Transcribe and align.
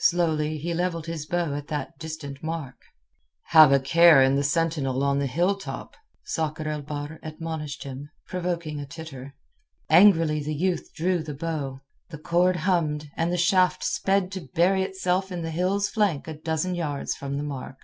Slowly 0.00 0.58
he 0.58 0.74
levelled 0.74 1.06
his 1.06 1.24
bow 1.24 1.54
at 1.54 1.68
that 1.68 1.98
distant 1.98 2.42
mark. 2.42 2.76
"Have 3.44 3.72
a 3.72 3.80
care 3.80 4.22
of 4.22 4.36
the 4.36 4.44
sentinel 4.44 5.02
on 5.02 5.18
the 5.18 5.26
hill 5.26 5.54
top," 5.56 5.96
Sakr 6.24 6.68
el 6.68 6.82
Bahr 6.82 7.18
admonished 7.22 7.84
him, 7.84 8.10
provoking 8.28 8.80
a 8.80 8.86
titter. 8.86 9.34
Angrily 9.88 10.42
the 10.44 10.54
youth 10.54 10.90
drew 10.94 11.22
the 11.22 11.32
bow. 11.32 11.80
The 12.10 12.18
cord 12.18 12.56
hummed, 12.56 13.08
and 13.16 13.32
the 13.32 13.38
shaft 13.38 13.82
sped 13.82 14.30
to 14.32 14.42
bury 14.54 14.82
itself 14.82 15.32
in 15.32 15.40
the 15.40 15.50
hill's 15.50 15.88
flank 15.88 16.28
a 16.28 16.34
dozen 16.34 16.74
yards 16.74 17.14
from 17.14 17.38
the 17.38 17.42
mark. 17.42 17.78